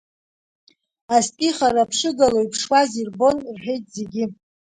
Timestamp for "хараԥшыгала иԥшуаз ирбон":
1.57-3.37